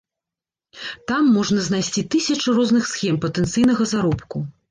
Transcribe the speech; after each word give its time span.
Там 1.11 1.27
можна 1.35 1.59
знайсці 1.67 2.05
тысячы 2.17 2.55
розных 2.61 2.89
схем 2.95 3.21
патэнцыйнага 3.29 3.83
заробку. 3.93 4.45